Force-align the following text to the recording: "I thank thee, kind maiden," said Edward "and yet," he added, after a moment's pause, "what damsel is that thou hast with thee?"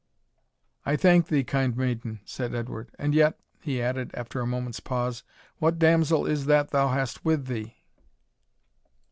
"I 0.83 0.95
thank 0.95 1.27
thee, 1.27 1.43
kind 1.43 1.77
maiden," 1.77 2.21
said 2.25 2.55
Edward 2.55 2.89
"and 2.97 3.13
yet," 3.13 3.37
he 3.61 3.79
added, 3.83 4.09
after 4.15 4.41
a 4.41 4.47
moment's 4.47 4.79
pause, 4.79 5.21
"what 5.59 5.77
damsel 5.77 6.25
is 6.25 6.47
that 6.47 6.71
thou 6.71 6.87
hast 6.89 7.23
with 7.23 7.45
thee?" 7.45 7.75